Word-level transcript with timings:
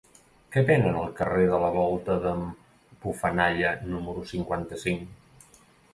Què 0.53 0.61
venen 0.69 0.95
al 1.01 1.11
carrer 1.19 1.43
de 1.51 1.59
la 1.65 1.69
Volta 1.75 2.15
d'en 2.25 2.41
Bufanalla 3.05 3.75
número 3.93 4.25
cinquanta-cinc? 4.33 5.63